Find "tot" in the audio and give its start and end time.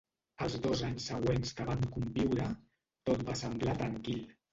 3.11-3.23